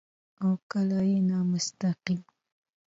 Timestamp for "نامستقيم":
1.29-2.19